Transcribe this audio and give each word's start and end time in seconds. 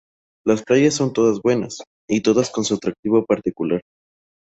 Las 0.45 0.63
playas 0.63 0.95
son 0.95 1.13
todas 1.13 1.43
buenas, 1.43 1.77
y 2.09 2.21
todas 2.23 2.49
con 2.49 2.63
su 2.63 2.73
atractivo 2.73 3.23
particular. 3.23 3.83